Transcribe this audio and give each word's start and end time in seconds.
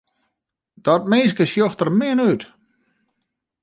Dat 0.85 1.03
minske 1.11 1.45
sjocht 1.51 1.79
der 1.79 1.89
min 1.99 2.19
út. 2.31 2.41